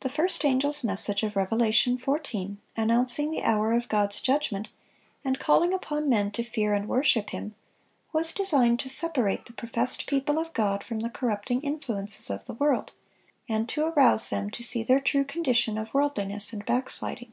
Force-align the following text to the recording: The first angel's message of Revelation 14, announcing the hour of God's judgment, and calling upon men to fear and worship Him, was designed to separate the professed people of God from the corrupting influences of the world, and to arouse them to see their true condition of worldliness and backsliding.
The 0.00 0.10
first 0.10 0.44
angel's 0.44 0.84
message 0.84 1.22
of 1.22 1.34
Revelation 1.34 1.96
14, 1.96 2.58
announcing 2.76 3.30
the 3.30 3.42
hour 3.42 3.72
of 3.72 3.88
God's 3.88 4.20
judgment, 4.20 4.68
and 5.24 5.38
calling 5.38 5.72
upon 5.72 6.06
men 6.06 6.30
to 6.32 6.42
fear 6.44 6.74
and 6.74 6.86
worship 6.86 7.30
Him, 7.30 7.54
was 8.12 8.34
designed 8.34 8.78
to 8.80 8.90
separate 8.90 9.46
the 9.46 9.54
professed 9.54 10.06
people 10.06 10.38
of 10.38 10.52
God 10.52 10.84
from 10.84 10.98
the 10.98 11.08
corrupting 11.08 11.62
influences 11.62 12.28
of 12.28 12.44
the 12.44 12.52
world, 12.52 12.92
and 13.48 13.66
to 13.70 13.86
arouse 13.86 14.28
them 14.28 14.50
to 14.50 14.62
see 14.62 14.82
their 14.82 15.00
true 15.00 15.24
condition 15.24 15.78
of 15.78 15.94
worldliness 15.94 16.52
and 16.52 16.66
backsliding. 16.66 17.32